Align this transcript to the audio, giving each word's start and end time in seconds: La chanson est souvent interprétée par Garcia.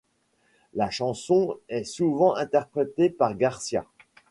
La 0.73 0.89
chanson 0.89 1.59
est 1.69 1.83
souvent 1.83 2.33
interprétée 2.33 3.11
par 3.11 3.37
Garcia. 3.37 3.85